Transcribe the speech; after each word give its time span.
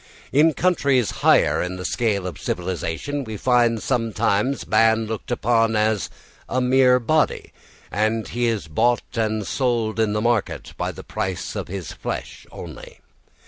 In 0.31 0.55
countries 0.55 1.11
higher 1.21 1.61
in 1.61 1.75
the 1.75 1.85
scale 1.85 2.25
of 2.25 2.41
civilisation 2.41 3.23
we 3.23 3.37
find 3.37 3.83
sometimes 3.83 4.65
man 4.65 5.05
looked 5.05 5.29
upon 5.29 5.75
as 5.75 6.09
a 6.49 6.59
mere 6.59 6.99
body, 6.99 7.53
and 7.91 8.27
he 8.29 8.47
is 8.47 8.67
bought 8.67 9.03
and 9.15 9.45
sold 9.45 9.99
in 9.99 10.13
the 10.13 10.19
market 10.21 10.73
by 10.75 10.91
the 10.91 11.03
price 11.03 11.55
of 11.55 11.67
his 11.67 11.91
flesh 11.91 12.47
only. 12.51 12.99